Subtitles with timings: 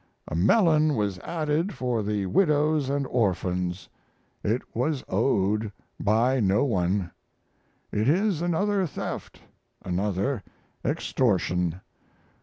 [0.27, 3.87] A melon was added for the widows and orphans.
[4.43, 7.11] It was owed by no one.
[7.91, 9.41] It is another theft,
[9.85, 10.41] another
[10.83, 11.81] extortion.